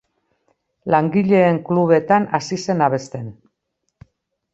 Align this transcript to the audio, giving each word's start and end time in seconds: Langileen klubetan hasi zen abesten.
Langileen 0.93 1.59
klubetan 1.67 2.25
hasi 2.39 2.59
zen 2.69 2.81
abesten. 2.87 3.29